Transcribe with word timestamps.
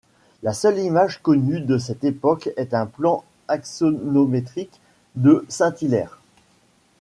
La 0.41 0.51
seule 0.53 0.79
image 0.79 1.21
connue 1.21 1.59
de 1.59 1.77
cette 1.77 2.03
époque 2.03 2.49
est 2.57 2.73
un 2.73 2.87
plan 2.87 3.23
axonométrique 3.47 4.81
de 5.15 5.45
Saint-Hilaire. 5.47 6.19